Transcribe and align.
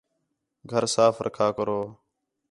گھر 0.71 0.83
صاف 0.95 1.15
رکھا 1.25 1.47
کرو 1.57 1.79